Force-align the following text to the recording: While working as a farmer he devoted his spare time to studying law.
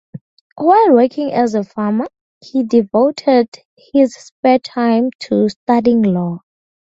While 0.57 0.93
working 0.95 1.31
as 1.31 1.53
a 1.53 1.63
farmer 1.63 2.07
he 2.43 2.63
devoted 2.63 3.49
his 3.77 4.15
spare 4.15 4.57
time 4.57 5.09
to 5.25 5.47
studying 5.47 6.01
law. 6.01 6.39